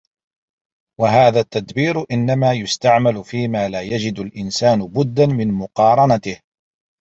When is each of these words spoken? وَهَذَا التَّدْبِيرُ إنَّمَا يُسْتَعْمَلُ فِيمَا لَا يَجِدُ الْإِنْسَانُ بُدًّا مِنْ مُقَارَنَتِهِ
وَهَذَا 0.99 1.39
التَّدْبِيرُ 1.39 2.05
إنَّمَا 2.11 2.53
يُسْتَعْمَلُ 2.53 3.23
فِيمَا 3.23 3.69
لَا 3.69 3.81
يَجِدُ 3.81 4.19
الْإِنْسَانُ 4.19 4.87
بُدًّا 4.87 5.25
مِنْ 5.25 5.53
مُقَارَنَتِهِ 5.53 6.41